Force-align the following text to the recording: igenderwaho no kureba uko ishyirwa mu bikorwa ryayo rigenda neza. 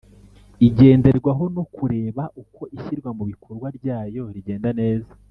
igenderwaho 0.67 1.43
no 1.55 1.63
kureba 1.75 2.23
uko 2.41 2.61
ishyirwa 2.77 3.09
mu 3.17 3.23
bikorwa 3.31 3.67
ryayo 3.77 4.23
rigenda 4.35 4.69
neza. 4.79 5.11